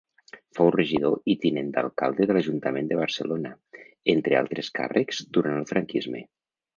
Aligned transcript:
Fou 0.59 0.69
regidor 0.75 1.17
i 1.33 1.35
tinent 1.41 1.67
d'alcalde 1.75 2.27
de 2.31 2.35
l'Ajuntament 2.37 2.89
de 2.93 2.97
Barcelona, 3.01 3.51
entre 4.15 4.39
altres 4.39 4.71
càrrecs 4.79 5.21
durant 5.37 5.59
el 5.61 5.69
franquisme. 5.73 6.23